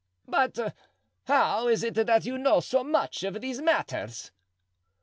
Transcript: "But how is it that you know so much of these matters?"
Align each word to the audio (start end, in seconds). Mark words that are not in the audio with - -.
"But 0.27 0.57
how 1.25 1.67
is 1.67 1.83
it 1.83 1.93
that 1.93 2.25
you 2.25 2.39
know 2.39 2.59
so 2.59 2.83
much 2.83 3.21
of 3.21 3.39
these 3.39 3.61
matters?" 3.61 4.31